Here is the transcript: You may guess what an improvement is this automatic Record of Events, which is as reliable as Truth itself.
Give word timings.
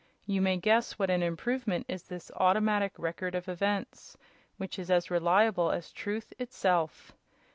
You 0.25 0.41
may 0.41 0.57
guess 0.57 0.93
what 0.97 1.11
an 1.11 1.21
improvement 1.21 1.85
is 1.87 2.01
this 2.05 2.31
automatic 2.35 2.93
Record 2.97 3.35
of 3.35 3.47
Events, 3.47 4.17
which 4.57 4.79
is 4.79 4.89
as 4.89 5.11
reliable 5.11 5.69
as 5.69 5.91
Truth 5.91 6.33
itself. 6.39 7.13